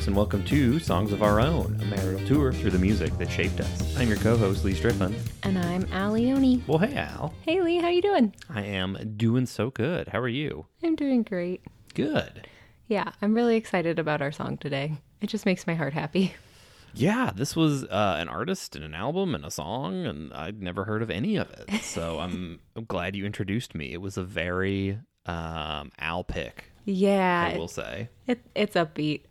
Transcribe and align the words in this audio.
folks, 0.00 0.06
and 0.06 0.16
welcome 0.16 0.42
to 0.44 0.78
Songs 0.78 1.12
of 1.12 1.22
Our 1.22 1.42
Own, 1.42 1.78
a 1.82 1.84
marital 1.84 2.26
tour 2.26 2.54
through 2.54 2.70
the 2.70 2.78
music 2.78 3.16
that 3.18 3.30
shaped 3.30 3.60
us. 3.60 3.96
I'm 3.98 4.08
your 4.08 4.16
co-host, 4.16 4.64
Lee 4.64 4.72
Strickland. 4.72 5.14
And 5.42 5.58
I'm 5.58 5.86
Al 5.92 6.12
Leone. 6.12 6.64
Well, 6.66 6.78
hey, 6.78 6.94
Al. 6.94 7.34
Hey, 7.42 7.60
Lee, 7.60 7.76
how 7.76 7.88
you 7.88 8.00
doing? 8.00 8.34
I 8.48 8.62
am 8.62 9.14
doing 9.18 9.44
so 9.44 9.68
good. 9.68 10.08
How 10.08 10.18
are 10.20 10.28
you? 10.28 10.64
I'm 10.82 10.96
doing 10.96 11.22
great. 11.22 11.60
Good. 11.92 12.48
Yeah, 12.86 13.12
I'm 13.20 13.34
really 13.34 13.56
excited 13.56 13.98
about 13.98 14.22
our 14.22 14.32
song 14.32 14.56
today. 14.56 14.94
It 15.20 15.26
just 15.26 15.44
makes 15.44 15.66
my 15.66 15.74
heart 15.74 15.92
happy. 15.92 16.32
Yeah, 16.94 17.30
this 17.34 17.54
was 17.54 17.84
uh, 17.84 18.16
an 18.18 18.28
artist 18.28 18.74
and 18.76 18.84
an 18.84 18.94
album 18.94 19.34
and 19.34 19.44
a 19.44 19.50
song, 19.50 20.06
and 20.06 20.32
I'd 20.32 20.62
never 20.62 20.84
heard 20.84 21.02
of 21.02 21.10
any 21.10 21.36
of 21.36 21.50
it. 21.50 21.82
So 21.82 22.18
I'm, 22.20 22.60
I'm 22.74 22.86
glad 22.86 23.14
you 23.16 23.26
introduced 23.26 23.74
me. 23.74 23.92
It 23.92 24.00
was 24.00 24.16
a 24.16 24.24
very 24.24 24.98
um, 25.26 25.92
Al 25.98 26.24
pick, 26.24 26.64
Yeah, 26.86 27.50
I 27.54 27.58
will 27.58 27.68
say. 27.68 28.08
it, 28.26 28.40
it's 28.54 28.76
upbeat. 28.76 29.24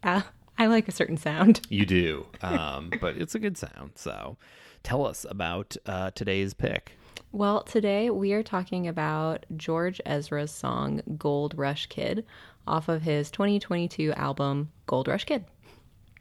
I 0.59 0.67
like 0.67 0.89
a 0.89 0.91
certain 0.91 1.17
sound. 1.17 1.61
You 1.69 1.85
do, 1.85 2.25
um, 2.41 2.91
but 2.99 3.15
it's 3.15 3.33
a 3.33 3.39
good 3.39 3.57
sound. 3.57 3.91
So 3.95 4.37
tell 4.83 5.05
us 5.05 5.25
about 5.29 5.77
uh, 5.85 6.11
today's 6.11 6.53
pick. 6.53 6.91
Well, 7.31 7.63
today 7.63 8.09
we 8.09 8.33
are 8.33 8.43
talking 8.43 8.87
about 8.87 9.45
George 9.55 10.01
Ezra's 10.05 10.51
song 10.51 11.01
Gold 11.17 11.53
Rush 11.57 11.85
Kid 11.85 12.25
off 12.67 12.89
of 12.89 13.03
his 13.03 13.31
2022 13.31 14.11
album 14.13 14.71
Gold 14.87 15.07
Rush 15.07 15.23
Kid. 15.23 15.45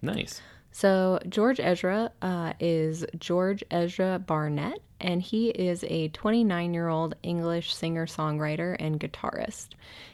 Nice. 0.03 0.41
So, 0.71 1.19
George 1.29 1.59
Ezra 1.59 2.13
uh, 2.23 2.53
is 2.61 3.05
George 3.19 3.65
Ezra 3.71 4.19
Barnett, 4.19 4.81
and 5.01 5.21
he 5.21 5.49
is 5.49 5.85
a 5.89 6.09
29 6.09 6.75
year 6.75 6.89
old 6.89 7.17
English 7.23 7.75
singer 7.75 8.07
songwriter 8.07 8.77
and 8.79 9.01
guitarist. 9.01 9.71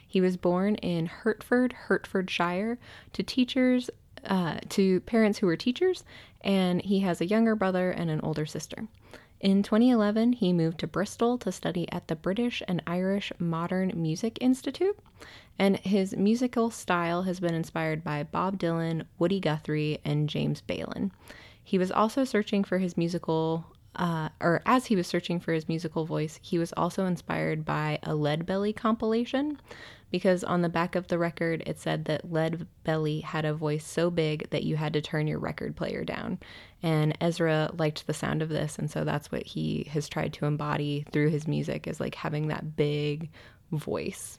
He 0.07 0.21
was 0.21 0.37
born 0.37 0.75
in 0.75 1.05
Hertford, 1.07 1.73
Hertfordshire, 1.73 2.79
to 3.13 3.21
teachers, 3.21 3.89
uh, 4.25 4.59
to 4.69 4.99
parents 5.01 5.39
who 5.39 5.47
were 5.47 5.55
teachers, 5.55 6.03
and 6.41 6.81
he 6.81 6.99
has 7.01 7.21
a 7.21 7.25
younger 7.25 7.55
brother 7.55 7.91
and 7.91 8.09
an 8.09 8.21
older 8.21 8.45
sister. 8.45 8.87
In 9.39 9.63
2011, 9.63 10.33
he 10.33 10.53
moved 10.53 10.79
to 10.79 10.87
Bristol 10.87 11.37
to 11.39 11.51
study 11.51 11.91
at 11.91 12.07
the 12.07 12.15
British 12.15 12.63
and 12.67 12.81
Irish 12.87 13.31
Modern 13.37 13.91
Music 13.95 14.37
Institute, 14.41 14.97
and 15.59 15.77
his 15.79 16.15
musical 16.15 16.71
style 16.71 17.23
has 17.23 17.39
been 17.39 17.53
inspired 17.53 18.03
by 18.03 18.23
Bob 18.23 18.57
Dylan, 18.57 19.05
Woody 19.19 19.39
Guthrie, 19.39 19.99
and 20.03 20.29
James 20.29 20.61
Balin. 20.61 21.11
He 21.63 21.77
was 21.77 21.91
also 21.91 22.23
searching 22.23 22.63
for 22.63 22.77
his 22.77 22.95
musical, 22.97 23.65
uh, 23.95 24.29
or 24.41 24.61
as 24.65 24.85
he 24.85 24.95
was 24.95 25.07
searching 25.07 25.39
for 25.39 25.53
his 25.53 25.67
musical 25.67 26.05
voice, 26.05 26.39
he 26.41 26.57
was 26.57 26.73
also 26.73 27.05
inspired 27.05 27.65
by 27.65 27.99
a 28.03 28.15
Lead 28.15 28.45
Belly 28.45 28.73
compilation, 28.73 29.59
because 30.11 30.43
on 30.43 30.61
the 30.61 30.69
back 30.69 30.95
of 30.95 31.07
the 31.07 31.17
record 31.17 31.63
it 31.65 31.79
said 31.79 32.05
that 32.05 32.31
Lead 32.31 32.67
Belly 32.83 33.21
had 33.21 33.43
a 33.43 33.53
voice 33.53 33.85
so 33.85 34.09
big 34.09 34.49
that 34.51 34.63
you 34.63 34.75
had 34.75 34.93
to 34.93 35.01
turn 35.01 35.27
your 35.27 35.39
record 35.39 35.75
player 35.75 36.05
down. 36.05 36.39
And 36.83 37.17
Ezra 37.19 37.71
liked 37.77 38.05
the 38.05 38.13
sound 38.13 38.41
of 38.41 38.49
this, 38.49 38.77
and 38.77 38.89
so 38.89 39.03
that's 39.03 39.31
what 39.31 39.45
he 39.45 39.87
has 39.91 40.07
tried 40.07 40.33
to 40.33 40.45
embody 40.45 41.05
through 41.11 41.29
his 41.29 41.47
music 41.47 41.87
is 41.87 41.99
like 41.99 42.15
having 42.15 42.47
that 42.47 42.75
big 42.75 43.29
voice. 43.71 44.37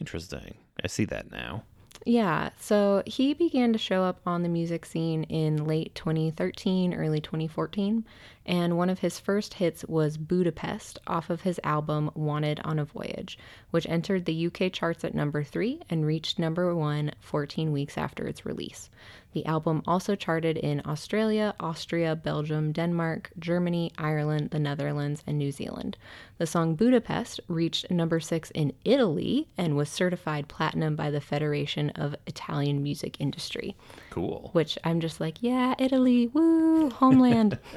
Interesting. 0.00 0.56
I 0.84 0.88
see 0.88 1.04
that 1.06 1.30
now. 1.30 1.62
Yeah, 2.04 2.50
so 2.60 3.02
he 3.06 3.34
began 3.34 3.72
to 3.72 3.78
show 3.78 4.02
up 4.04 4.20
on 4.26 4.42
the 4.42 4.48
music 4.48 4.86
scene 4.86 5.24
in 5.24 5.64
late 5.64 5.94
2013, 5.94 6.94
early 6.94 7.20
2014, 7.20 8.04
and 8.44 8.76
one 8.76 8.90
of 8.90 9.00
his 9.00 9.18
first 9.18 9.54
hits 9.54 9.84
was 9.86 10.16
Budapest 10.16 11.00
off 11.06 11.30
of 11.30 11.40
his 11.40 11.58
album 11.64 12.10
Wanted 12.14 12.60
on 12.60 12.78
a 12.78 12.84
Voyage, 12.84 13.38
which 13.70 13.88
entered 13.88 14.24
the 14.24 14.46
UK 14.46 14.72
charts 14.72 15.04
at 15.04 15.14
number 15.14 15.42
3 15.42 15.80
and 15.90 16.06
reached 16.06 16.38
number 16.38 16.72
1 16.74 17.12
14 17.20 17.72
weeks 17.72 17.98
after 17.98 18.26
its 18.26 18.46
release. 18.46 18.88
The 19.36 19.44
album 19.44 19.82
also 19.86 20.14
charted 20.14 20.56
in 20.56 20.80
Australia, 20.86 21.54
Austria, 21.60 22.16
Belgium, 22.16 22.72
Denmark, 22.72 23.32
Germany, 23.38 23.92
Ireland, 23.98 24.48
the 24.48 24.58
Netherlands, 24.58 25.22
and 25.26 25.36
New 25.36 25.52
Zealand. 25.52 25.98
The 26.38 26.46
song 26.46 26.74
Budapest 26.74 27.40
reached 27.46 27.90
number 27.90 28.18
6 28.18 28.50
in 28.52 28.72
Italy 28.86 29.46
and 29.58 29.76
was 29.76 29.90
certified 29.90 30.48
platinum 30.48 30.96
by 30.96 31.10
the 31.10 31.20
Federation 31.20 31.90
of 31.90 32.16
Italian 32.26 32.82
Music 32.82 33.20
Industry, 33.20 33.76
Cool. 34.08 34.48
which 34.54 34.78
I'm 34.84 35.00
just 35.00 35.20
like, 35.20 35.42
yeah, 35.42 35.74
Italy, 35.78 36.28
woo, 36.28 36.88
homeland. 36.88 37.58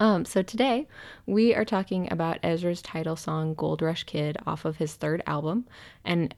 Um, 0.00 0.24
so 0.24 0.42
today 0.42 0.88
we 1.26 1.54
are 1.54 1.64
talking 1.64 2.12
about 2.12 2.38
Ezra's 2.42 2.82
title 2.82 3.14
song 3.14 3.54
Gold 3.54 3.80
Rush 3.80 4.02
Kid 4.02 4.36
off 4.44 4.64
of 4.64 4.78
his 4.78 4.94
third 4.94 5.22
album. 5.24 5.66
And 6.04 6.34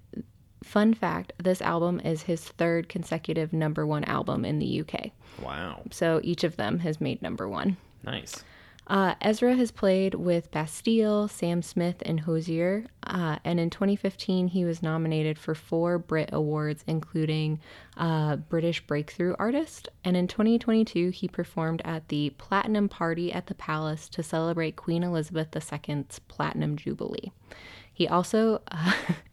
fun 0.66 0.94
fact, 0.94 1.32
this 1.38 1.62
album 1.62 2.00
is 2.00 2.22
his 2.22 2.42
third 2.42 2.88
consecutive 2.88 3.52
number 3.52 3.86
one 3.86 4.04
album 4.04 4.44
in 4.44 4.58
the 4.58 4.80
UK. 4.80 5.10
Wow. 5.42 5.82
So 5.90 6.20
each 6.22 6.44
of 6.44 6.56
them 6.56 6.80
has 6.80 7.00
made 7.00 7.22
number 7.22 7.48
one. 7.48 7.76
Nice. 8.04 8.44
Uh, 8.88 9.14
Ezra 9.20 9.54
has 9.56 9.72
played 9.72 10.14
with 10.14 10.50
Bastille, 10.52 11.26
Sam 11.26 11.60
Smith, 11.60 11.96
and 12.06 12.20
Hozier, 12.20 12.84
uh, 13.02 13.36
and 13.44 13.58
in 13.58 13.68
2015 13.68 14.46
he 14.48 14.64
was 14.64 14.80
nominated 14.80 15.38
for 15.38 15.56
four 15.56 15.98
Brit 15.98 16.30
Awards, 16.32 16.84
including 16.86 17.58
uh, 17.96 18.36
British 18.36 18.86
Breakthrough 18.86 19.34
Artist. 19.40 19.88
And 20.04 20.16
in 20.16 20.28
2022 20.28 21.10
he 21.10 21.26
performed 21.26 21.82
at 21.84 22.08
the 22.08 22.30
Platinum 22.38 22.88
Party 22.88 23.32
at 23.32 23.48
the 23.48 23.54
Palace 23.54 24.08
to 24.10 24.22
celebrate 24.22 24.76
Queen 24.76 25.02
Elizabeth 25.02 25.48
II's 25.56 26.20
Platinum 26.28 26.76
Jubilee. 26.76 27.32
He 27.92 28.06
also. 28.06 28.62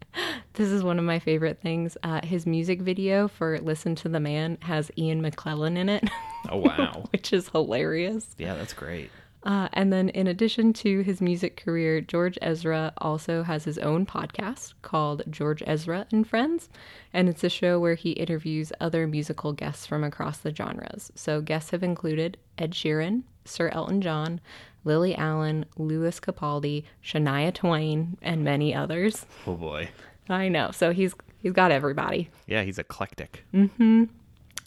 This 0.53 0.69
is 0.69 0.83
one 0.83 0.99
of 0.99 1.05
my 1.05 1.17
favorite 1.19 1.59
things. 1.61 1.97
Uh, 2.03 2.21
his 2.23 2.45
music 2.45 2.81
video 2.81 3.27
for 3.27 3.59
Listen 3.59 3.95
to 3.95 4.09
the 4.09 4.19
Man 4.19 4.57
has 4.61 4.91
Ian 4.97 5.21
McKellen 5.21 5.77
in 5.77 5.89
it, 5.89 6.07
Oh, 6.49 6.57
wow. 6.57 7.05
which 7.11 7.33
is 7.33 7.49
hilarious. 7.49 8.35
yeah, 8.37 8.53
that's 8.53 8.73
great. 8.73 9.09
Uh, 9.45 9.67
and 9.73 9.91
then, 9.91 10.07
in 10.09 10.27
addition 10.27 10.71
to 10.71 11.01
his 11.01 11.19
music 11.19 11.57
career, 11.57 11.99
George 11.99 12.37
Ezra 12.41 12.93
also 12.99 13.43
has 13.43 13.65
his 13.65 13.77
own 13.79 14.05
podcast 14.05 14.73
called 14.83 15.21
George 15.29 15.61
Ezra 15.67 16.05
and 16.13 16.25
Friends. 16.25 16.69
And 17.11 17.27
it's 17.27 17.43
a 17.43 17.49
show 17.49 17.77
where 17.79 17.95
he 17.95 18.11
interviews 18.11 18.71
other 18.79 19.05
musical 19.05 19.51
guests 19.51 19.85
from 19.85 20.01
across 20.03 20.37
the 20.37 20.55
genres. 20.55 21.11
So, 21.15 21.41
guests 21.41 21.71
have 21.71 21.83
included 21.83 22.37
Ed 22.57 22.71
Sheeran, 22.71 23.23
Sir 23.43 23.67
Elton 23.73 24.01
John, 24.01 24.39
Lily 24.85 25.13
Allen, 25.15 25.65
Lewis 25.77 26.21
Capaldi, 26.21 26.83
Shania 27.03 27.53
Twain, 27.53 28.17
and 28.21 28.45
many 28.45 28.73
others. 28.73 29.25
Oh, 29.45 29.55
boy. 29.55 29.89
I 30.29 30.47
know. 30.47 30.71
So, 30.71 30.91
he's 30.91 31.13
he's 31.39 31.51
got 31.51 31.71
everybody. 31.71 32.29
Yeah, 32.47 32.63
he's 32.63 32.79
eclectic. 32.79 33.45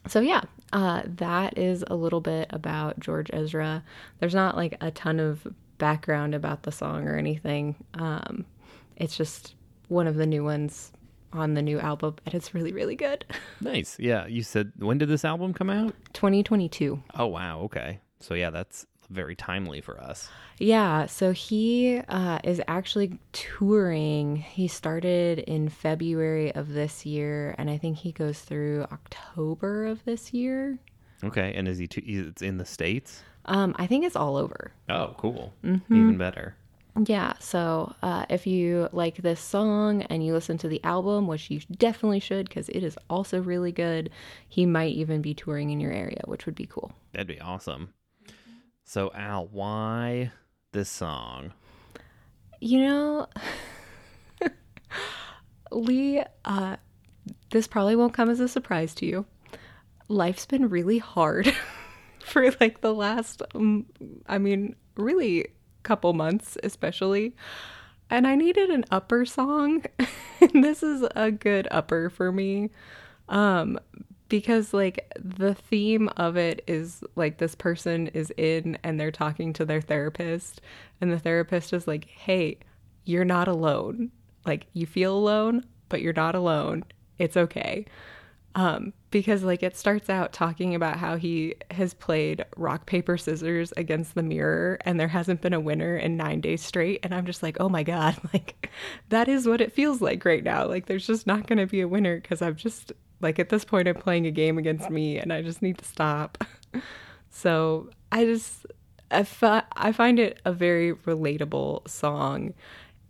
So 0.09 0.21
yeah, 0.21 0.43
uh, 0.73 1.03
that 1.05 1.59
is 1.59 1.85
a 1.89 1.97
little 1.97 2.21
bit 2.21 2.47
about 2.51 3.01
George 3.01 3.29
Ezra. 3.33 3.83
There's 4.21 4.35
not 4.35 4.57
like 4.57 4.77
a 4.81 4.91
ton 4.93 5.19
of 5.19 5.47
background 5.79 6.35
about 6.35 6.63
the 6.63 6.71
song 6.73 7.09
or 7.09 7.17
anything. 7.17 7.75
Um, 7.95 8.45
it's 8.97 9.17
just 9.17 9.55
one 9.89 10.07
of 10.07 10.15
the 10.17 10.27
new 10.27 10.45
ones 10.45 10.93
on 11.33 11.55
the 11.55 11.63
new 11.63 11.81
album, 11.81 12.15
and 12.25 12.35
it's 12.35 12.55
really 12.55 12.73
really 12.73 12.95
good. 12.97 13.25
Nice. 13.61 13.99
Yeah, 13.99 14.27
you 14.27 14.43
said, 14.43 14.73
when 14.79 14.99
did 14.99 15.09
this 15.09 15.25
album 15.25 15.55
come 15.55 15.71
out? 15.71 15.95
2022. 16.13 17.03
Oh, 17.15 17.27
wow. 17.27 17.61
Okay. 17.61 18.01
So, 18.21 18.35
yeah, 18.35 18.51
that's 18.51 18.87
very 19.11 19.37
timely 19.37 19.81
for 19.81 20.01
us. 20.01 20.29
Yeah, 20.59 21.07
so 21.07 21.33
he 21.33 21.99
uh, 22.09 22.39
is 22.45 22.63
actually 22.67 23.19
touring. 23.33 24.37
He 24.37 24.69
started 24.69 25.41
in 25.41 25.69
February 25.69 26.55
of 26.55 26.73
this 26.73 27.05
year, 27.05 27.55
and 27.59 27.69
I 27.69 27.79
think 27.79 27.99
he 27.99 28.13
goes 28.13 28.41
through 28.41 28.87
October 28.91 29.87
of 29.87 30.05
this 30.05 30.33
year. 30.33 30.79
Okay. 31.25 31.53
And 31.55 31.69
is 31.69 31.79
he, 31.79 31.87
t- 31.87 32.01
it's 32.01 32.43
in 32.43 32.59
the 32.59 32.67
States? 32.67 33.23
Um, 33.47 33.75
I 33.79 33.87
think 33.87 34.05
it's 34.05 34.17
all 34.17 34.37
over. 34.37 34.73
Oh, 34.89 35.15
cool. 35.19 35.53
Even 35.63 36.19
better. 36.19 36.57
Yeah, 37.07 37.35
so 37.41 37.95
uh, 38.03 38.25
if 38.31 38.47
you 38.47 38.89
like 38.93 39.17
this 39.17 39.39
song 39.41 40.03
and 40.03 40.25
you 40.25 40.33
listen 40.33 40.57
to 40.59 40.69
the 40.69 40.83
album, 40.83 41.27
which 41.27 41.51
you 41.51 41.61
definitely 41.77 42.21
should 42.21 42.49
because 42.49 42.71
it 42.71 42.83
is 42.83 42.97
also 43.11 43.41
really 43.41 43.71
good, 43.71 44.09
he 44.49 44.65
might 44.65 44.95
even 44.95 45.21
be 45.21 45.35
touring 45.35 45.71
in 45.71 45.79
your 45.79 45.93
area, 45.93 46.23
which 46.25 46.47
would 46.47 46.55
be 46.55 46.67
cool. 46.67 46.93
That'd 47.13 47.27
be 47.27 47.41
awesome. 47.41 47.91
So, 48.89 49.11
Al, 49.17 49.49
why 49.49 50.31
this 50.71 50.89
song? 50.89 51.53
You 52.61 52.87
know, 52.87 53.27
Lee, 55.73 56.23
uh, 56.45 56.77
this 57.51 57.67
probably 57.67 57.97
won't 57.97 58.15
come 58.15 58.31
as 58.31 58.39
a 58.39 58.47
surprise 58.47 58.95
to 58.95 59.07
you. 59.07 59.27
Life's 60.07 60.47
been 60.47 60.69
really 60.69 60.99
hard 60.99 61.53
for 62.25 62.49
like 62.61 62.81
the 62.81 62.95
last, 62.95 63.43
um, 63.57 63.87
I 64.29 64.39
mean, 64.39 64.77
really 64.97 65.49
couple 65.83 66.13
months, 66.13 66.57
especially. 66.63 67.35
And 68.09 68.25
I 68.25 68.37
needed 68.37 68.71
an 68.71 68.85
upper 68.93 69.27
song. 69.27 69.85
this 70.55 70.85
is 70.85 71.05
a 71.17 71.33
good 71.33 71.67
upper 71.73 72.09
for 72.09 72.31
me. 72.31 72.71
Um, 73.29 73.81
because 74.29 74.75
like 74.75 75.13
the 75.19 75.55
theme 75.55 76.09
of 76.17 76.37
it 76.37 76.63
is 76.67 77.05
like 77.15 77.39
this 77.39 77.55
person 77.55 78.09
is 78.09 78.33
in 78.37 78.79
and 78.83 78.99
they're 78.99 79.11
talking 79.13 79.53
to 79.53 79.65
their 79.65 79.81
therapist 79.81 80.61
and 81.01 81.13
the 81.13 81.19
therapist 81.19 81.73
is 81.73 81.87
like 81.87 82.07
hey 82.07 82.59
you're 83.05 83.25
not 83.25 83.47
alone. 83.47 84.11
Like 84.45 84.67
you 84.73 84.87
feel 84.87 85.17
alone 85.17 85.65
but 85.89 86.03
you're 86.03 86.13
not 86.13 86.35
alone. 86.35 86.85
It's 87.19 87.37
okay. 87.37 87.87
Um, 88.57 88.93
because 89.11 89.45
like 89.45 89.63
it 89.63 89.77
starts 89.77 90.09
out 90.09 90.33
talking 90.33 90.75
about 90.75 90.97
how 90.97 91.17
he 91.17 91.55
has 91.71 91.93
played 91.93 92.45
rock 92.57 92.87
paper 92.87 93.19
scissors 93.19 93.73
against 93.77 94.15
the 94.15 94.23
mirror 94.23 94.79
and 94.81 94.99
there 94.99 95.09
hasn't 95.09 95.43
been 95.43 95.53
a 95.53 95.61
winner 95.61 95.97
in 95.97 96.17
nine 96.17 96.41
days 96.41 96.63
straight 96.63 97.01
and 97.03 97.15
i'm 97.15 97.27
just 97.27 97.43
like 97.43 97.59
oh 97.61 97.69
my 97.69 97.83
god. 97.83 98.17
Like 98.33 98.71
that 99.11 99.29
is 99.29 99.47
what 99.47 99.61
it 99.61 99.73
feels 99.73 100.01
like 100.01 100.25
right 100.25 100.43
now. 100.43 100.67
Like 100.67 100.87
there's 100.87 101.07
just 101.07 101.27
not 101.27 101.47
going 101.47 101.59
to 101.59 101.67
be 101.67 101.81
a 101.81 101.89
winner 101.89 102.19
because 102.21 102.43
i'm 102.43 102.57
just 102.57 102.93
like 103.21 103.39
at 103.39 103.49
this 103.49 103.65
point 103.65 103.89
i'm 103.89 103.95
playing 103.95 104.27
a 104.27 104.31
game 104.31 104.59
against 104.59 104.91
me 104.91 105.19
and 105.19 105.33
i 105.33 105.43
just 105.43 105.63
need 105.63 105.79
to 105.79 105.85
stop 105.85 106.45
so 107.31 107.89
i 108.13 108.25
just 108.25 108.67
I, 109.11 109.23
fi- 109.23 109.65
I 109.77 109.93
find 109.93 110.19
it 110.19 110.41
a 110.45 110.53
very 110.53 110.93
relatable 110.93 111.89
song 111.89 112.55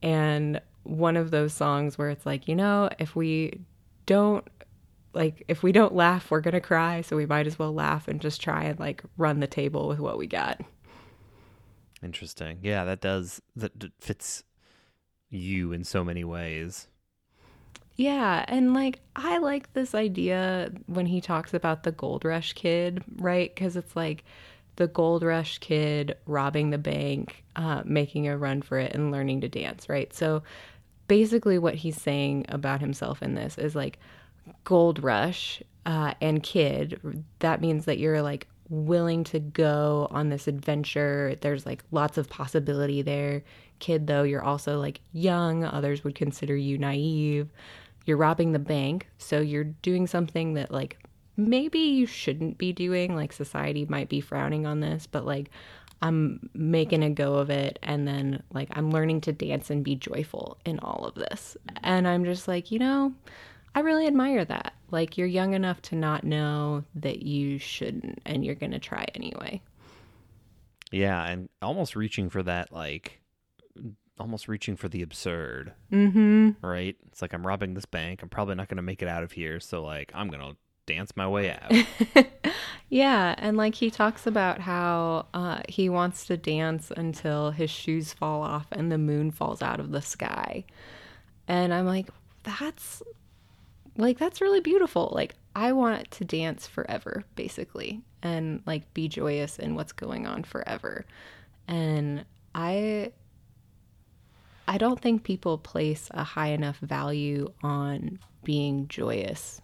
and 0.03 0.61
one 0.82 1.17
of 1.17 1.31
those 1.31 1.53
songs 1.53 1.97
where 1.97 2.11
it's 2.11 2.26
like 2.26 2.47
you 2.49 2.55
know 2.55 2.91
if 2.99 3.17
we 3.17 3.61
don't 4.05 4.47
like 5.14 5.43
if 5.49 5.62
we 5.62 5.73
don't 5.73 5.94
laugh 5.94 6.31
we're 6.31 6.41
gonna 6.43 6.61
cry 6.61 7.00
so 7.00 7.17
we 7.17 7.26
might 7.26 7.47
as 7.47 7.59
well 7.59 7.73
laugh 7.73 8.06
and 8.09 8.20
just 8.20 8.41
try 8.41 8.64
and 8.64 8.79
like 8.79 9.02
run 9.17 9.41
the 9.41 9.47
table 9.47 9.88
with 9.88 9.99
what 9.99 10.19
we 10.19 10.26
got 10.26 10.61
Interesting. 12.02 12.59
Yeah, 12.62 12.85
that 12.85 13.00
does 13.00 13.41
that 13.55 13.73
fits 14.00 14.44
you 15.29 15.73
in 15.73 15.85
so 15.85 16.05
many 16.05 16.25
ways. 16.25 16.88
Yeah 17.97 18.45
and 18.49 18.75
like 18.75 19.01
i 19.17 19.39
like 19.39 19.73
this 19.73 19.95
idea 19.95 20.71
when 20.87 21.07
he 21.07 21.21
talks 21.21 21.55
about 21.55 21.83
the 21.83 21.93
gold 21.93 22.25
rush 22.25 22.53
kid 22.53 23.03
right? 23.19 23.55
Because 23.55 23.77
it's 23.77 23.97
like 23.97 24.25
the 24.77 24.87
gold 24.89 25.23
rush 25.23 25.59
kid 25.59 26.17
robbing 26.27 26.71
the 26.71 26.79
bank 26.79 27.45
uh, 27.57 27.83
making 27.85 28.29
a 28.29 28.37
run 28.37 28.61
for 28.61 28.79
it 28.79 28.95
and 28.95 29.11
learning 29.11 29.41
to 29.41 29.49
dance 29.49 29.89
right? 29.89 30.13
So 30.13 30.43
basically 31.09 31.59
what 31.59 31.75
he's 31.75 32.01
saying 32.01 32.47
about 32.49 32.81
himself 32.81 33.23
in 33.23 33.35
this 33.35 33.59
is 33.59 33.75
like 33.75 33.99
gold 34.65 35.03
rush 35.03 35.63
uh, 35.87 36.15
and 36.21 36.43
kid 36.43 37.25
that 37.39 37.61
means 37.61 37.87
that 37.87 37.99
you're 37.99 38.23
like 38.23 38.47
willing 38.69 39.23
to 39.23 39.39
go 39.39 40.09
on 40.11 40.29
this 40.29 40.49
adventure. 40.49 41.37
There's 41.41 41.65
like 41.65 41.85
lots 41.93 42.19
of 42.19 42.29
possibility 42.29 43.01
there. 43.01 43.45
Kid 43.79 44.07
though 44.07 44.25
you're 44.25 44.43
also 44.43 44.81
like 44.81 45.01
young. 45.13 45.65
Others 45.65 46.03
would 46.05 46.15
consider 46.15 46.57
you 46.57 46.77
naive 46.77 47.49
you're 48.06 48.17
robbing 48.17 48.53
the 48.53 48.58
bank 48.58 49.08
so 49.19 49.41
you're 49.41 49.64
doing 49.64 50.06
something 50.06 50.55
that 50.55 50.70
like 50.70 50.99
maybe 51.37 51.79
you 51.79 52.06
shouldn't 52.06 52.56
be 52.56 52.73
doing 52.73 53.14
like 53.14 53.32
society 53.32 53.85
might 53.87 54.08
be 54.08 54.20
frowning 54.20 54.67
on 54.67 54.81
this 54.81 55.06
but 55.06 55.26
like 55.26 55.50
i'm 56.00 56.49
making 56.55 57.03
a 57.03 57.11
go 57.11 57.35
of 57.35 57.50
it 57.50 57.79
and 57.82 58.08
then 58.08 58.43
like 58.53 58.69
i'm 58.73 58.91
learning 58.91 59.20
to 59.20 59.32
dance 59.32 59.69
and 59.69 59.85
be 59.85 59.94
joyful 59.94 60.56
in 60.64 60.79
all 60.81 61.05
of 61.05 61.14
this. 61.14 61.56
And 61.82 62.08
i'm 62.08 62.25
just 62.25 62.49
like 62.49 62.70
you 62.70 62.79
know 62.79 63.12
i 63.75 63.81
really 63.81 64.06
admire 64.06 64.44
that. 64.44 64.73
Like 64.91 65.19
you're 65.19 65.26
young 65.26 65.52
enough 65.52 65.82
to 65.82 65.97
not 65.97 66.25
know 66.25 66.85
that 66.94 67.23
you 67.23 67.59
shouldn't 67.59 68.20
and 68.25 68.44
you're 68.44 68.55
gonna 68.55 68.79
try 68.79 69.06
anyway. 69.14 69.61
Yeah, 70.91 71.23
and 71.26 71.49
almost 71.61 71.97
reaching 71.97 72.31
for 72.31 72.43
that 72.44 72.73
like 72.73 73.20
almost 74.19 74.49
reaching 74.49 74.77
for 74.77 74.89
the 74.89 75.03
absurd, 75.03 75.73
mm-hmm 75.93 76.51
right? 76.63 76.97
It's 77.07 77.23
like 77.23 77.33
I'm 77.33 77.47
robbing 77.47 77.75
this 77.75 77.87
bank. 77.87 78.23
I'm 78.23 78.29
probably 78.29 78.55
not 78.55 78.69
going 78.69 78.77
to 78.77 78.83
make 78.83 79.03
it 79.03 79.09
out 79.09 79.23
of 79.23 79.33
here, 79.33 79.61
so 79.61 79.83
like 79.83 80.11
I'm 80.15 80.29
going 80.29 80.41
to 80.41 80.57
dance 80.87 81.17
my 81.17 81.27
way 81.29 81.51
out. 81.51 82.27
Yeah, 82.89 83.35
and 83.39 83.57
like 83.57 83.75
he 83.75 83.91
talks 83.91 84.27
about 84.27 84.61
how 84.61 85.27
uh, 85.35 85.61
he 85.69 85.89
wants 85.89 86.25
to 86.27 86.37
dance 86.37 86.93
until 86.97 87.51
his 87.51 87.71
shoes 87.71 88.13
fall 88.13 88.43
off 88.43 88.67
and 88.71 88.93
the 88.93 88.99
moon 88.99 89.31
falls 89.33 89.61
out 89.61 89.81
of 89.81 89.91
the 89.91 90.03
sky. 90.03 90.65
And 91.49 91.75
I'm 91.75 91.87
like, 91.87 92.09
that's 92.45 93.03
like, 93.97 94.19
that's 94.19 94.41
really 94.41 94.61
beautiful. 94.61 95.11
Like, 95.15 95.35
I 95.57 95.73
want 95.73 96.11
to 96.12 96.25
dance 96.25 96.67
forever, 96.67 97.25
basically, 97.35 98.03
and 98.23 98.62
like 98.67 98.93
be 98.95 99.09
joyous 99.09 99.59
in 99.59 99.75
what's 99.75 99.93
going 99.93 100.27
on 100.27 100.45
forever. 100.45 101.05
And 101.69 102.25
I. 102.55 103.12
I 104.69 104.79
don't 104.79 105.01
think 105.01 105.23
people 105.23 105.59
place 105.59 106.09
a 106.13 106.25
high 106.25 106.49
enough 106.49 106.79
value 106.79 107.53
on 107.63 108.19
being 108.45 108.89
joyous 108.89 109.61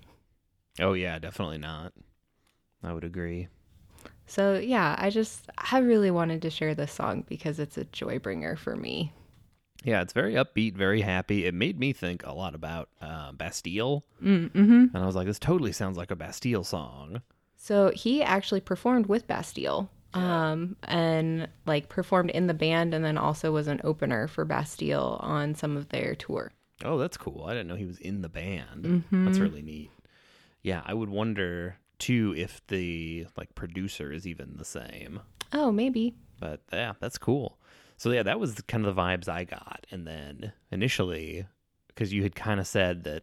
oh 0.80 0.94
yeah, 0.94 1.18
definitely 1.18 1.58
not. 1.58 1.92
I 2.82 2.92
would 2.92 3.04
agree. 3.04 3.48
So 4.26 4.54
yeah, 4.54 4.96
I 4.98 5.10
just 5.10 5.50
I 5.70 5.78
really 5.78 6.10
wanted 6.10 6.42
to 6.42 6.50
share 6.50 6.74
this 6.74 6.92
song 6.92 7.24
because 7.28 7.58
it's 7.58 7.76
a 7.76 7.84
joy 7.84 8.18
bringer 8.18 8.56
for 8.56 8.74
me. 8.76 9.12
Yeah, 9.84 10.00
it's 10.00 10.12
very 10.12 10.34
upbeat, 10.34 10.74
very 10.76 11.00
happy. 11.02 11.44
It 11.44 11.54
made 11.54 11.78
me 11.78 11.92
think 11.92 12.24
a 12.24 12.32
lot 12.32 12.54
about 12.54 12.88
uh, 13.00 13.32
Bastille, 13.32 14.04
Mm-hmm. 14.22 14.60
and 14.94 14.96
I 14.96 15.04
was 15.06 15.16
like, 15.16 15.26
this 15.26 15.38
totally 15.40 15.72
sounds 15.72 15.96
like 15.98 16.10
a 16.12 16.16
Bastille 16.16 16.64
song. 16.64 17.20
So 17.56 17.90
he 17.90 18.22
actually 18.22 18.60
performed 18.60 19.06
with 19.06 19.26
Bastille, 19.26 19.90
um, 20.14 20.76
and 20.84 21.48
like 21.66 21.88
performed 21.88 22.30
in 22.30 22.46
the 22.46 22.54
band, 22.54 22.94
and 22.94 23.04
then 23.04 23.18
also 23.18 23.52
was 23.52 23.66
an 23.68 23.80
opener 23.84 24.28
for 24.28 24.44
Bastille 24.44 25.18
on 25.20 25.54
some 25.54 25.76
of 25.76 25.88
their 25.88 26.14
tour. 26.14 26.52
Oh, 26.84 26.98
that's 26.98 27.16
cool. 27.16 27.44
I 27.46 27.52
didn't 27.52 27.68
know 27.68 27.76
he 27.76 27.86
was 27.86 27.98
in 27.98 28.22
the 28.22 28.28
band. 28.28 29.04
That's 29.10 29.38
really 29.38 29.62
neat. 29.62 29.90
Yeah, 30.62 30.82
I 30.84 30.94
would 30.94 31.10
wonder 31.10 31.76
too 31.98 32.34
if 32.36 32.60
the 32.66 33.26
like 33.36 33.54
producer 33.54 34.12
is 34.12 34.26
even 34.26 34.56
the 34.56 34.64
same. 34.64 35.20
Oh, 35.52 35.70
maybe. 35.70 36.14
But 36.40 36.60
yeah, 36.72 36.94
that's 36.98 37.18
cool. 37.18 37.58
So 37.96 38.10
yeah, 38.10 38.24
that 38.24 38.40
was 38.40 38.60
kind 38.66 38.84
of 38.84 38.96
the 38.96 39.00
vibes 39.00 39.28
I 39.28 39.44
got. 39.44 39.86
And 39.90 40.06
then 40.06 40.52
initially, 40.72 41.46
because 41.86 42.12
you 42.12 42.24
had 42.24 42.34
kind 42.34 42.58
of 42.58 42.66
said 42.66 43.04
that 43.04 43.22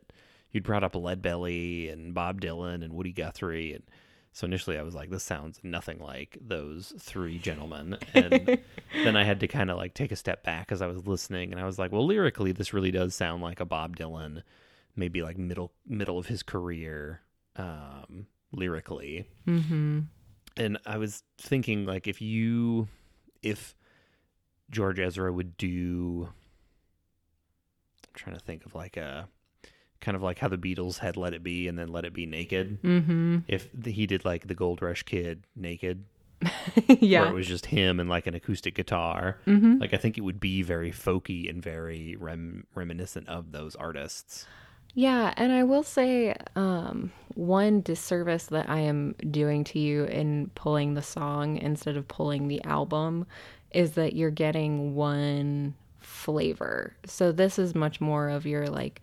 you'd 0.51 0.63
brought 0.63 0.83
up 0.83 0.95
Lead 0.95 1.21
Belly 1.21 1.89
and 1.89 2.13
Bob 2.13 2.39
Dylan 2.39 2.83
and 2.83 2.93
Woody 2.93 3.11
Guthrie, 3.11 3.73
and 3.73 3.83
so 4.31 4.45
initially 4.45 4.77
I 4.77 4.83
was 4.83 4.95
like, 4.95 5.09
this 5.09 5.23
sounds 5.23 5.59
nothing 5.63 5.99
like 5.99 6.37
those 6.39 6.93
three 6.99 7.37
gentlemen. 7.39 7.97
And 8.13 8.59
then 9.03 9.15
I 9.15 9.23
had 9.23 9.39
to 9.41 9.47
kind 9.47 9.69
of 9.71 9.77
like 9.77 9.93
take 9.93 10.11
a 10.11 10.15
step 10.15 10.43
back 10.43 10.71
as 10.71 10.81
I 10.81 10.87
was 10.87 11.05
listening, 11.07 11.51
and 11.51 11.59
I 11.59 11.65
was 11.65 11.77
like, 11.79 11.91
well, 11.91 12.05
lyrically, 12.05 12.51
this 12.51 12.73
really 12.73 12.91
does 12.91 13.15
sound 13.15 13.41
like 13.41 13.59
a 13.59 13.65
Bob 13.65 13.97
Dylan, 13.97 14.43
maybe 14.95 15.21
like 15.21 15.37
middle 15.37 15.71
middle 15.87 16.17
of 16.17 16.27
his 16.27 16.43
career, 16.43 17.21
um, 17.55 18.27
lyrically 18.51 19.27
Mm-hmm. 19.47 19.99
and 20.57 20.77
I 20.85 20.97
was 20.97 21.23
thinking 21.37 21.85
like 21.85 22.07
if 22.07 22.21
you 22.21 22.87
if 23.43 23.75
George 24.71 24.99
Ezra 24.99 25.31
would 25.31 25.55
do 25.57 26.29
I'm 28.07 28.13
trying 28.15 28.35
to 28.35 28.41
think 28.43 28.65
of 28.65 28.73
like 28.75 28.97
a 28.97 29.27
kind 30.01 30.15
of 30.15 30.23
like 30.23 30.39
how 30.39 30.47
the 30.47 30.57
Beatles 30.57 30.99
had 30.99 31.17
Let 31.17 31.33
It 31.33 31.43
Be 31.43 31.67
and 31.67 31.77
then 31.77 31.89
Let 31.89 32.05
It 32.05 32.13
Be 32.13 32.25
Naked. 32.25 32.81
Mm-hmm. 32.81 33.39
If 33.47 33.67
the, 33.73 33.91
he 33.91 34.05
did 34.07 34.25
like 34.25 34.47
the 34.47 34.55
Gold 34.55 34.81
Rush 34.81 35.03
Kid 35.03 35.43
Naked, 35.55 36.03
where 36.85 36.97
yeah. 37.01 37.27
it 37.27 37.33
was 37.33 37.47
just 37.47 37.65
him 37.67 37.99
and 37.99 38.09
like 38.09 38.25
an 38.27 38.33
acoustic 38.33 38.75
guitar, 38.75 39.37
Mm-hmm. 39.45 39.79
like 39.79 39.93
I 39.93 39.97
think 39.97 40.17
it 40.17 40.21
would 40.21 40.39
be 40.39 40.61
very 40.61 40.91
folky 40.91 41.49
and 41.49 41.61
very 41.61 42.15
rem- 42.19 42.65
reminiscent 42.75 43.27
of 43.27 43.51
those 43.51 43.75
artists. 43.75 44.45
Yeah, 44.95 45.33
and 45.37 45.51
I 45.51 45.63
will 45.63 45.83
say 45.83 46.35
um, 46.55 47.11
one 47.35 47.81
disservice 47.81 48.45
that 48.47 48.69
I 48.69 48.79
am 48.79 49.13
doing 49.29 49.63
to 49.65 49.79
you 49.79 50.05
in 50.05 50.49
pulling 50.55 50.95
the 50.95 51.01
song 51.03 51.57
instead 51.57 51.95
of 51.95 52.07
pulling 52.07 52.47
the 52.47 52.63
album 52.63 53.27
is 53.71 53.91
that 53.91 54.13
you're 54.13 54.31
getting 54.31 54.95
one 54.95 55.75
flavor. 55.99 56.95
So 57.05 57.31
this 57.31 57.59
is 57.59 57.75
much 57.75 58.01
more 58.01 58.29
of 58.29 58.47
your 58.47 58.65
like 58.67 59.01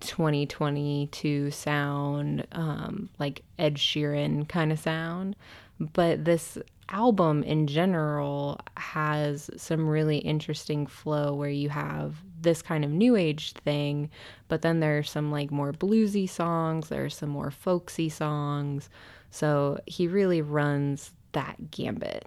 2022 0.00 1.50
sound, 1.50 2.46
um, 2.52 3.08
like 3.18 3.42
Ed 3.58 3.76
Sheeran 3.76 4.48
kind 4.48 4.72
of 4.72 4.78
sound. 4.78 5.36
But 5.80 6.24
this 6.24 6.58
album 6.88 7.42
in 7.42 7.66
general 7.66 8.60
has 8.76 9.50
some 9.56 9.88
really 9.88 10.18
interesting 10.18 10.86
flow 10.86 11.34
where 11.34 11.50
you 11.50 11.68
have 11.70 12.16
this 12.40 12.62
kind 12.62 12.84
of 12.84 12.90
new 12.90 13.16
age 13.16 13.52
thing, 13.52 14.10
but 14.48 14.62
then 14.62 14.80
there's 14.80 15.10
some 15.10 15.32
like 15.32 15.50
more 15.50 15.72
bluesy 15.72 16.28
songs, 16.28 16.88
there's 16.88 17.16
some 17.16 17.30
more 17.30 17.50
folksy 17.50 18.08
songs. 18.08 18.90
So 19.30 19.78
he 19.86 20.06
really 20.06 20.42
runs 20.42 21.12
that 21.32 21.70
gambit. 21.70 22.26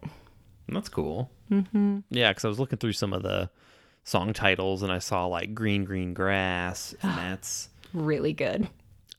That's 0.68 0.90
cool. 0.90 1.32
Mm-hmm. 1.50 2.00
Yeah, 2.10 2.32
because 2.32 2.44
I 2.44 2.50
was 2.50 2.60
looking 2.60 2.80
through 2.80 2.94
some 2.94 3.14
of 3.14 3.24
the 3.24 3.50
song 4.08 4.32
titles 4.32 4.84
and 4.84 4.92
I 4.92 5.00
saw 5.00 5.26
like 5.26 5.54
Green 5.54 5.84
Green 5.84 6.14
Grass, 6.14 6.96
and 7.02 7.12
that's 7.18 7.70
Really 7.94 8.32
good. 8.34 8.70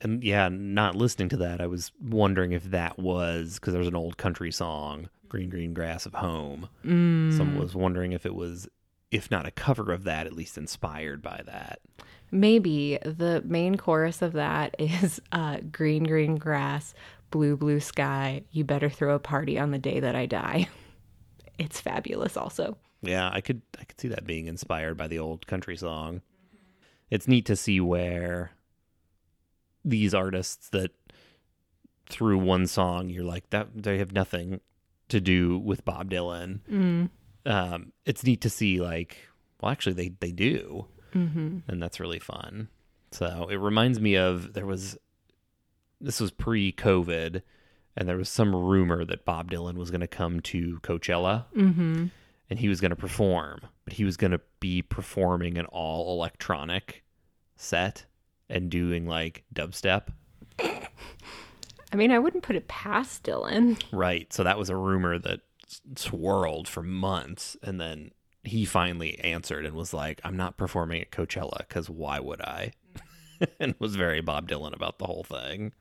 and 0.00 0.22
yeah, 0.24 0.48
not 0.50 0.94
listening 0.94 1.28
to 1.30 1.36
that, 1.38 1.60
I 1.60 1.66
was 1.66 1.92
wondering 2.02 2.52
if 2.52 2.64
that 2.70 2.98
was 2.98 3.54
because 3.54 3.74
there's 3.74 3.86
an 3.86 3.94
old 3.96 4.16
country 4.16 4.50
song, 4.50 5.08
Green 5.28 5.50
Green 5.50 5.74
Grass 5.74 6.06
of 6.06 6.14
Home. 6.14 6.68
Mm. 6.84 7.36
Someone 7.36 7.58
was 7.58 7.74
wondering 7.74 8.12
if 8.12 8.24
it 8.24 8.34
was, 8.34 8.68
if 9.10 9.30
not 9.30 9.46
a 9.46 9.50
cover 9.50 9.92
of 9.92 10.04
that, 10.04 10.26
at 10.26 10.32
least 10.32 10.56
inspired 10.56 11.20
by 11.22 11.42
that. 11.46 11.80
Maybe 12.30 12.98
the 13.02 13.42
main 13.44 13.76
chorus 13.76 14.20
of 14.22 14.32
that 14.34 14.74
is 14.78 15.20
uh, 15.32 15.58
green, 15.72 16.04
green 16.04 16.36
grass, 16.36 16.94
blue, 17.30 17.56
blue 17.56 17.80
sky. 17.80 18.42
You 18.52 18.64
better 18.64 18.88
throw 18.90 19.14
a 19.14 19.18
party 19.18 19.58
on 19.58 19.70
the 19.70 19.78
day 19.78 20.00
that 20.00 20.14
I 20.16 20.26
die. 20.26 20.68
It's 21.58 21.80
fabulous, 21.80 22.36
also. 22.36 22.78
Yeah, 23.02 23.30
I 23.32 23.40
could 23.40 23.62
I 23.80 23.84
could 23.84 24.00
see 24.00 24.08
that 24.08 24.26
being 24.26 24.46
inspired 24.46 24.96
by 24.96 25.06
the 25.08 25.18
old 25.18 25.46
country 25.46 25.76
song. 25.76 26.22
It's 27.10 27.28
neat 27.28 27.46
to 27.46 27.56
see 27.56 27.80
where 27.80 28.50
these 29.84 30.12
artists 30.14 30.68
that 30.70 30.90
through 32.10 32.38
one 32.38 32.66
song, 32.66 33.08
you're 33.10 33.24
like 33.24 33.48
that 33.50 33.68
they 33.74 33.98
have 33.98 34.12
nothing 34.12 34.60
to 35.08 35.20
do 35.20 35.58
with 35.58 35.84
Bob 35.84 36.10
Dylan. 36.10 36.60
Mm. 36.70 37.10
Um, 37.46 37.92
it's 38.04 38.24
neat 38.24 38.40
to 38.42 38.50
see 38.50 38.80
like, 38.80 39.16
well, 39.60 39.70
actually 39.72 39.94
they 39.94 40.08
they 40.20 40.32
do, 40.32 40.86
Mm-hmm. 41.14 41.58
and 41.68 41.82
that's 41.82 42.00
really 42.00 42.18
fun. 42.18 42.68
So 43.12 43.48
it 43.50 43.56
reminds 43.56 43.98
me 44.00 44.16
of 44.16 44.52
there 44.52 44.66
was 44.66 44.98
this 46.00 46.20
was 46.20 46.30
pre-COVID, 46.30 47.42
and 47.96 48.08
there 48.08 48.16
was 48.18 48.28
some 48.28 48.54
rumor 48.54 49.04
that 49.04 49.24
Bob 49.24 49.50
Dylan 49.50 49.74
was 49.76 49.90
going 49.90 50.02
to 50.02 50.06
come 50.06 50.40
to 50.40 50.78
Coachella 50.82 51.44
Mm-hmm. 51.56 52.06
And 52.50 52.58
he 52.58 52.68
was 52.68 52.80
going 52.80 52.90
to 52.90 52.96
perform, 52.96 53.60
but 53.84 53.94
he 53.94 54.04
was 54.04 54.16
going 54.16 54.30
to 54.30 54.40
be 54.60 54.82
performing 54.82 55.58
an 55.58 55.66
all 55.66 56.14
electronic 56.14 57.04
set 57.56 58.06
and 58.48 58.70
doing 58.70 59.06
like 59.06 59.44
dubstep. 59.54 60.08
I 60.60 61.96
mean, 61.96 62.10
I 62.10 62.18
wouldn't 62.18 62.42
put 62.42 62.56
it 62.56 62.68
past 62.68 63.24
Dylan. 63.24 63.82
Right. 63.92 64.32
So 64.32 64.44
that 64.44 64.58
was 64.58 64.70
a 64.70 64.76
rumor 64.76 65.18
that 65.18 65.40
swirled 65.96 66.68
for 66.68 66.82
months. 66.82 67.56
And 67.62 67.80
then 67.80 68.12
he 68.44 68.64
finally 68.64 69.18
answered 69.20 69.64
and 69.64 69.74
was 69.74 69.94
like, 69.94 70.20
I'm 70.24 70.36
not 70.36 70.56
performing 70.56 71.00
at 71.00 71.10
Coachella 71.10 71.58
because 71.58 71.88
why 71.88 72.20
would 72.20 72.40
I? 72.40 72.72
and 73.60 73.74
was 73.78 73.96
very 73.96 74.20
Bob 74.20 74.48
Dylan 74.48 74.74
about 74.74 74.98
the 74.98 75.06
whole 75.06 75.24
thing. 75.24 75.72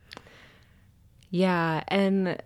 Yeah, 1.29 1.83
and 1.89 2.41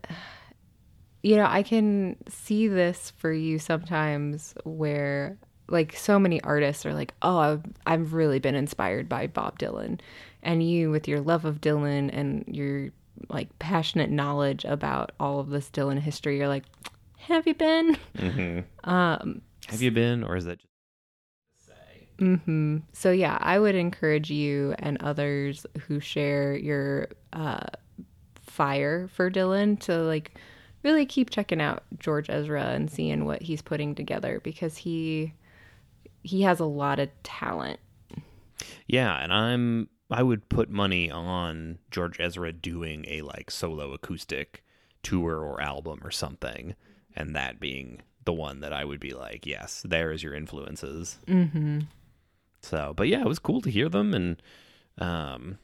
you 1.24 1.36
know, 1.36 1.46
I 1.48 1.64
can 1.64 2.16
see 2.28 2.68
this 2.68 3.12
for 3.18 3.32
you 3.32 3.60
sometimes 3.60 4.54
where 4.64 5.38
like 5.68 5.96
so 5.96 6.20
many 6.20 6.42
artists 6.42 6.86
are 6.86 6.94
like, 6.94 7.14
"Oh, 7.22 7.38
I've, 7.38 7.64
I've 7.86 8.14
really 8.14 8.40
been 8.40 8.56
inspired 8.56 9.08
by 9.08 9.28
Bob 9.28 9.58
Dylan." 9.60 10.00
And 10.44 10.68
you 10.68 10.90
with 10.90 11.08
your 11.08 11.22
love 11.22 11.46
of 11.46 11.62
Dylan 11.62 12.10
and 12.12 12.44
your 12.48 12.90
like 13.30 13.58
passionate 13.60 14.10
knowledge 14.10 14.66
about 14.66 15.12
all 15.20 15.40
of 15.40 15.50
this 15.50 15.70
Dylan 15.70 16.00
history, 16.00 16.38
you're 16.38 16.48
like, 16.48 16.66
"Have 17.20 17.46
you 17.48 17.54
been?" 17.54 17.98
Mm-hmm. 18.18 18.90
Um 18.90 19.42
Have 19.68 19.82
you 19.82 19.92
been, 19.92 20.24
or 20.24 20.36
is 20.36 20.46
that 20.46 20.60
just 20.60 21.68
say? 21.68 22.08
hmm 22.18 22.78
So 22.94 23.12
yeah, 23.12 23.38
I 23.40 23.60
would 23.60 23.76
encourage 23.76 24.30
you 24.32 24.76
and 24.80 25.02
others 25.02 25.66
who 25.88 26.00
share 26.00 26.56
your 26.56 27.10
uh, 27.32 27.68
fire 28.42 29.08
for 29.08 29.30
Dylan 29.32 29.80
to 29.82 29.98
like 29.98 30.34
really 30.84 31.06
keep 31.06 31.30
checking 31.30 31.62
out 31.62 31.84
George 32.00 32.30
Ezra 32.30 32.64
and 32.64 32.90
seeing 32.90 33.26
what 33.26 33.42
he's 33.42 33.62
putting 33.62 33.96
together 33.96 34.40
because 34.44 34.78
he 34.78 35.34
he 36.24 36.42
has 36.44 36.60
a 36.60 36.66
lot 36.66 37.00
of 37.00 37.10
talent. 37.24 37.80
Yeah, 38.88 39.16
and 39.22 39.34
I'm 39.34 39.90
I 40.10 40.24
would 40.24 40.50
put 40.50 40.70
money 40.70 41.10
on 41.10 41.80
George 41.90 42.20
Ezra 42.20 42.52
doing 42.52 43.06
a 43.08 43.22
like 43.22 43.50
solo 43.50 43.94
acoustic 43.94 44.64
tour 45.04 45.38
or 45.40 45.62
album 45.62 46.00
or 46.04 46.12
something, 46.12 46.76
and 47.16 47.36
that 47.36 47.60
being 47.60 48.02
the 48.24 48.34
one 48.34 48.60
that 48.60 48.74
I 48.74 48.86
would 48.86 49.00
be 49.00 49.14
like, 49.14 49.46
yes, 49.46 49.84
there 49.88 50.12
is 50.12 50.22
your 50.22 50.36
influences. 50.36 51.18
Mm-hmm. 51.28 51.82
So, 52.62 52.94
but 52.96 53.08
yeah, 53.08 53.22
it 53.22 53.28
was 53.28 53.40
cool 53.40 53.62
to 53.62 53.72
hear 53.72 53.90
them, 53.90 54.14
and 54.14 54.42
um, 55.00 55.58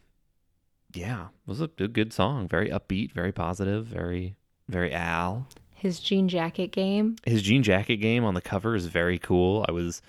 yeah, 0.94 1.26
it 1.26 1.48
was 1.48 1.62
a, 1.62 1.70
a 1.78 1.88
good 1.88 2.14
song, 2.14 2.48
very 2.48 2.70
upbeat, 2.70 3.12
very 3.12 3.32
positive, 3.32 3.86
very 3.86 4.36
very 4.68 4.94
Al. 4.94 5.48
His 5.74 6.00
jean 6.00 6.28
jacket 6.28 6.72
game. 6.72 7.18
His 7.26 7.42
jean 7.42 7.64
jacket 7.64 7.98
game 7.98 8.24
on 8.24 8.34
the 8.34 8.42
cover 8.42 8.76
is 8.76 8.88
very 8.88 9.20
cool. 9.20 9.66
I 9.70 9.72
was, 9.72 10.02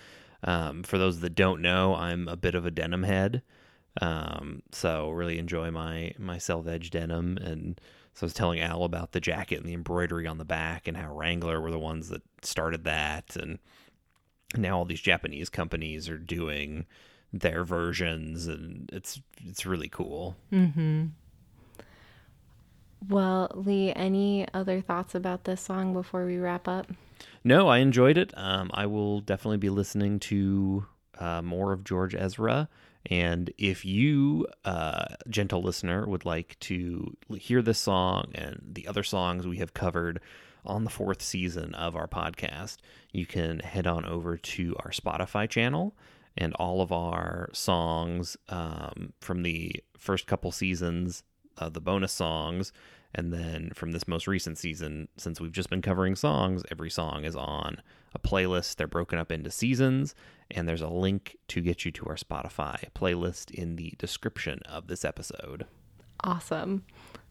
um, 0.43 0.83
for 0.83 0.97
those 0.97 1.21
that 1.21 1.35
don't 1.35 1.61
know, 1.61 1.95
I'm 1.95 2.27
a 2.27 2.37
bit 2.37 2.55
of 2.55 2.65
a 2.65 2.71
denim 2.71 3.03
head, 3.03 3.43
um, 4.01 4.63
so 4.73 5.11
really 5.11 5.39
enjoy 5.39 5.71
my 5.71 6.13
my 6.19 6.37
selvedge 6.39 6.91
denim. 6.91 7.37
And 7.39 7.81
so 8.15 8.25
I 8.25 8.27
was 8.27 8.35
telling 8.35 8.61
Al 8.61 8.85
about 8.85 9.13
the 9.13 9.21
jacket 9.21 9.59
and 9.59 9.67
the 9.67 9.75
embroidery 9.75 10.27
on 10.27 10.39
the 10.39 10.45
back, 10.45 10.89
and 10.89 10.97
how 10.97 11.15
Wrangler 11.15 11.61
were 11.61 11.71
the 11.71 11.79
ones 11.79 12.09
that 12.09 12.23
started 12.43 12.85
that, 12.85 13.37
and 13.37 13.59
now 14.57 14.79
all 14.79 14.85
these 14.87 15.01
Japanese 15.01 15.51
companies 15.51 16.09
are 16.09 16.19
doing 16.19 16.87
their 17.33 17.63
versions, 17.63 18.47
and 18.47 18.89
it's 18.93 19.21
it's 19.45 19.67
really 19.67 19.89
cool. 19.89 20.37
Mm-hmm. 20.51 21.07
Well, 23.07 23.51
Lee, 23.55 23.93
any 23.95 24.47
other 24.53 24.81
thoughts 24.81 25.15
about 25.15 25.45
this 25.45 25.61
song 25.61 25.93
before 25.93 26.27
we 26.27 26.39
wrap 26.39 26.67
up? 26.67 26.91
No, 27.45 27.69
I 27.69 27.79
enjoyed 27.79 28.19
it. 28.19 28.33
Um, 28.37 28.71
I 28.75 28.87
will 28.87 29.21
definitely 29.21 29.59
be 29.59 29.71
listening 29.71 30.19
to 30.21 30.87
uh, 31.19 31.43
more 31.43 31.73
of 31.73 31.85
George 31.85 32.15
Ezra. 32.15 32.69
And 33.07 33.51
if 33.57 33.85
you, 33.85 34.47
uh, 34.65 35.07
gentle 35.29 35.63
listener, 35.63 36.07
would 36.07 36.25
like 36.25 36.59
to 36.61 37.17
hear 37.39 37.63
this 37.63 37.79
song 37.79 38.33
and 38.35 38.61
the 38.73 38.87
other 38.87 39.03
songs 39.03 39.47
we 39.47 39.59
have 39.59 39.73
covered 39.73 40.21
on 40.67 40.85
the 40.85 40.91
fourth 40.91 41.23
season 41.23 41.75
of 41.75 41.97
our 41.97 42.09
podcast, 42.09 42.79
you 43.13 43.25
can 43.25 43.61
head 43.61 43.87
on 43.87 44.05
over 44.05 44.37
to 44.37 44.77
our 44.81 44.91
Spotify 44.91 45.49
channel. 45.49 45.97
And 46.37 46.55
all 46.55 46.83
of 46.83 46.93
our 46.93 47.51
songs 47.53 48.37
um, 48.49 49.13
from 49.21 49.43
the 49.43 49.83
first 49.97 50.29
couple 50.29 50.53
seasons, 50.53 51.25
uh, 51.59 51.69
the 51.69 51.81
bonus 51.81 52.13
songs, 52.13 52.73
and 53.15 53.33
then 53.33 53.71
from 53.75 53.93
this 53.93 54.07
most 54.07 54.27
recent 54.27 54.59
season, 54.59 55.09
since 55.17 55.41
we've 55.41 55.53
just 55.53 55.71
been 55.71 55.83
covering 55.83 56.15
songs, 56.15 56.63
every 56.71 56.91
song 56.91 57.25
is 57.25 57.37
on 57.37 57.81
a 58.15 58.19
playlist. 58.19 58.77
They're 58.77 58.87
broken 58.87 59.19
up 59.19 59.33
into 59.33 59.51
seasons, 59.51 60.15
and 60.51 60.69
there's 60.69 60.83
a 60.83 60.89
link 60.89 61.37
to 61.49 61.61
get 61.61 61.85
you 61.85 61.91
to 61.93 62.07
our 62.07 62.17
Spotify 62.17 62.85
playlist 62.95 63.51
in 63.51 63.77
the 63.77 63.95
description 63.99 64.61
of 64.67 64.87
this 64.89 65.05
episode. 65.05 65.67
Awesome. 66.25 66.85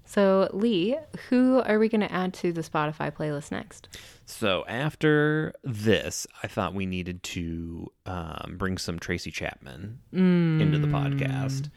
So, 0.05 0.49
Lee, 0.53 0.97
who 1.29 1.59
are 1.59 1.77
we 1.79 1.89
going 1.89 2.01
to 2.01 2.11
add 2.11 2.33
to 2.35 2.53
the 2.53 2.61
Spotify 2.61 3.13
playlist 3.13 3.51
next? 3.51 3.89
So 4.25 4.63
after 4.65 5.53
this, 5.65 6.25
I 6.41 6.47
thought 6.47 6.73
we 6.73 6.85
needed 6.85 7.23
to 7.23 7.91
um, 8.05 8.55
bring 8.57 8.77
some 8.77 8.99
Tracy 8.99 9.31
Chapman 9.31 9.99
into 10.13 10.77
the 10.77 10.87
podcast. 10.87 11.69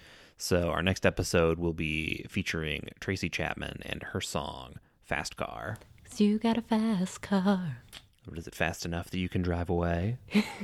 So 0.43 0.71
our 0.71 0.83
next 0.83 1.05
episode 1.05 1.59
will 1.59 1.75
be 1.75 2.25
featuring 2.31 2.89
Tracy 2.99 3.29
Chapman 3.29 3.83
and 3.85 4.03
her 4.03 4.23
song 4.23 4.77
"Fast 5.05 5.37
Car." 5.37 5.77
'Cause 6.05 6.19
you 6.19 6.39
got 6.39 6.57
a 6.57 6.63
fast 6.63 7.21
car. 7.21 7.77
What 8.25 8.39
is 8.39 8.47
it 8.47 8.55
fast 8.55 8.87
enough 8.87 9.11
that 9.11 9.19
you 9.19 9.29
can 9.29 9.43
drive 9.43 9.69
away? 9.69 10.17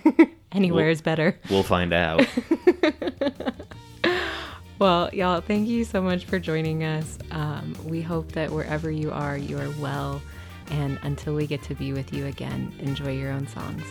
Anywhere 0.53 0.85
Well- 0.85 0.93
is 0.93 1.03
better. 1.03 1.39
We'll 1.51 1.63
find 1.63 1.93
out. 1.93 2.27
Well, 4.79 5.09
y'all, 5.15 5.41
thank 5.41 5.69
you 5.69 5.85
so 5.87 6.03
much 6.03 6.27
for 6.27 6.39
joining 6.39 6.85
us. 6.85 7.17
Um, 7.31 7.75
we 7.87 8.03
hope 8.03 8.33
that 8.33 8.51
wherever 8.53 8.91
you 8.91 9.11
are, 9.11 9.39
you 9.39 9.57
are 9.59 9.71
well. 9.81 10.21
And 10.71 10.99
until 11.03 11.35
we 11.35 11.47
get 11.47 11.63
to 11.63 11.75
be 11.75 11.95
with 11.95 12.13
you 12.13 12.27
again, 12.27 12.75
enjoy 12.81 13.13
your 13.17 13.33
own 13.33 13.47
songs. 13.49 13.83